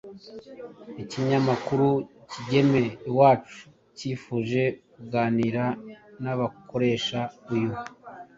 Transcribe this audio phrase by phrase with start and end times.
[1.01, 1.87] Ikinyamakuru
[2.31, 3.59] Kigeme Iwacu
[3.97, 5.65] kifuje kuganira
[6.23, 7.19] n’abakoresha
[7.53, 7.71] uyu